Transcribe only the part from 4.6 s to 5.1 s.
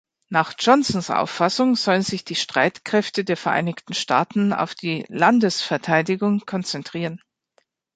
die